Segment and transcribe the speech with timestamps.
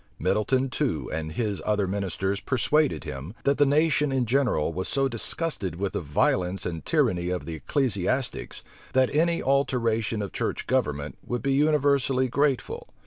[0.17, 5.07] Middleton too and his other ministers persuaded him, that the nation in general was so
[5.07, 11.19] disgusted with the violence and tyranny of the ecclesiastics, that any alteration of church government
[11.23, 12.87] would be universally grateful.